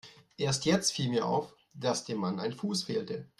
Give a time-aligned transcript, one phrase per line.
[0.39, 3.27] Erst jetzt fiel mir auf, dass dem Mann ein Fuß fehlte.